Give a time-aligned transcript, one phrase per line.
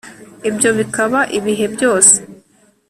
[0.49, 2.15] ibyo bikaba ibihe byose